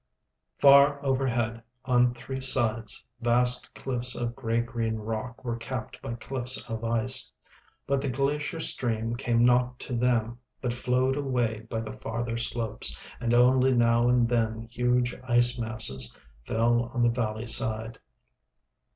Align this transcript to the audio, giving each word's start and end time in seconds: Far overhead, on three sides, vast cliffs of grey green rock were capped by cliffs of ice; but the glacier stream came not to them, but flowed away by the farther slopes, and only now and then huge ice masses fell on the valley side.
Far 0.57 0.99
overhead, 1.05 1.61
on 1.85 2.15
three 2.15 2.41
sides, 2.41 3.03
vast 3.21 3.71
cliffs 3.75 4.15
of 4.15 4.35
grey 4.35 4.59
green 4.61 4.95
rock 4.95 5.45
were 5.45 5.57
capped 5.57 6.01
by 6.01 6.15
cliffs 6.15 6.67
of 6.67 6.83
ice; 6.83 7.31
but 7.85 8.01
the 8.01 8.09
glacier 8.09 8.59
stream 8.59 9.15
came 9.15 9.45
not 9.45 9.77
to 9.81 9.93
them, 9.93 10.39
but 10.59 10.73
flowed 10.73 11.15
away 11.15 11.67
by 11.69 11.81
the 11.81 11.93
farther 11.93 12.39
slopes, 12.39 12.97
and 13.19 13.31
only 13.35 13.73
now 13.73 14.09
and 14.09 14.27
then 14.27 14.63
huge 14.71 15.13
ice 15.23 15.59
masses 15.59 16.17
fell 16.47 16.85
on 16.95 17.03
the 17.03 17.09
valley 17.11 17.45
side. 17.45 17.99